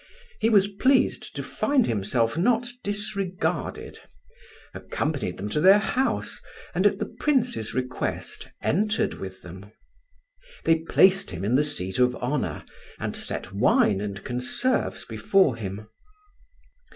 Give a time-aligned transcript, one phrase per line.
[0.39, 3.99] He was pleased to find himself not disregarded,
[4.73, 6.41] accompanied them to their house,
[6.73, 9.71] and, at the Prince's request, entered with them.
[10.65, 12.65] They placed him in the seat of honour,
[12.97, 15.87] and set wine and conserves before him.